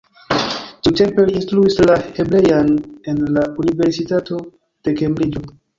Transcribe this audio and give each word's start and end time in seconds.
Tiutempe 0.87 1.25
li 1.29 1.35
instruis 1.41 1.77
la 1.91 1.99
hebrean 2.17 2.75
en 3.13 3.23
la 3.39 3.47
Universitato 3.67 4.45
de 4.87 5.01
Kembriĝo. 5.03 5.51